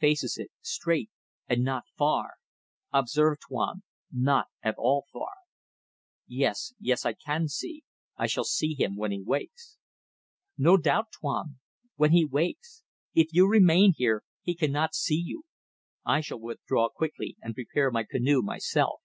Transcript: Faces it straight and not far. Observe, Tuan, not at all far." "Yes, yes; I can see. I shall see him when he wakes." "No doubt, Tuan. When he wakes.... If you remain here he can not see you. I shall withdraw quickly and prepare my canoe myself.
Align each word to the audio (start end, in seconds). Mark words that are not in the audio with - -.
Faces 0.00 0.38
it 0.38 0.50
straight 0.62 1.10
and 1.50 1.62
not 1.62 1.82
far. 1.98 2.36
Observe, 2.94 3.36
Tuan, 3.46 3.82
not 4.10 4.46
at 4.62 4.76
all 4.78 5.04
far." 5.12 5.32
"Yes, 6.26 6.72
yes; 6.80 7.04
I 7.04 7.12
can 7.12 7.46
see. 7.46 7.82
I 8.16 8.26
shall 8.26 8.42
see 8.44 8.72
him 8.72 8.96
when 8.96 9.10
he 9.12 9.20
wakes." 9.22 9.76
"No 10.56 10.78
doubt, 10.78 11.08
Tuan. 11.20 11.58
When 11.96 12.12
he 12.12 12.24
wakes.... 12.24 12.84
If 13.14 13.34
you 13.34 13.46
remain 13.46 13.92
here 13.94 14.22
he 14.40 14.54
can 14.54 14.72
not 14.72 14.94
see 14.94 15.22
you. 15.22 15.42
I 16.06 16.22
shall 16.22 16.40
withdraw 16.40 16.88
quickly 16.88 17.36
and 17.42 17.54
prepare 17.54 17.90
my 17.90 18.04
canoe 18.10 18.40
myself. 18.40 19.02